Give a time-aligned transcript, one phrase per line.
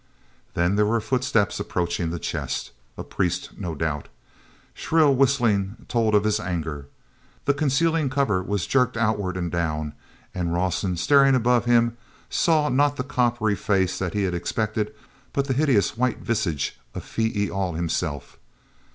[0.55, 2.71] Then there were footsteps approaching the chest.
[2.97, 4.07] A priest no doubt;
[4.73, 6.87] shrill whistling told of his anger.
[7.45, 9.93] The concealing cover was jerked outward and down,
[10.33, 11.97] and Rawson, staring above him,
[12.31, 14.91] saw not the coppery face that he had expected,
[15.33, 18.39] but the hideous white visage of Phee e al himself.